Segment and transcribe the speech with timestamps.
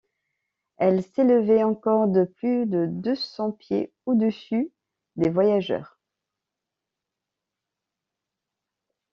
[0.77, 4.71] Elle s’élevait encore de plus de deux cents pieds au-dessus
[5.15, 5.99] des voyageurs.